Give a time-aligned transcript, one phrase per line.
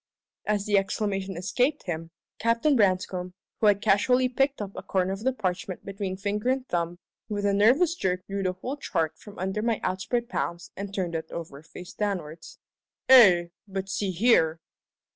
[0.47, 2.09] As the exclamation escaped him,
[2.39, 6.67] Captain Branscome, who had casually picked up a corner of the parchment between finger and
[6.67, 6.97] thumb,
[7.29, 11.13] with a nervous jerk drew the whole chart from under my outspread palms and turned
[11.13, 12.57] it over face downwards.
[13.09, 13.49] "Eh?
[13.67, 14.59] But see here!"